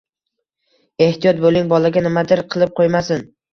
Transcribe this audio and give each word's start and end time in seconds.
Ehtiyot 1.07 1.43
bo`ling, 1.45 1.71
bolaga 1.75 2.05
nimadir 2.09 2.45
qilib 2.57 2.75
qo`ymasin 2.83 3.27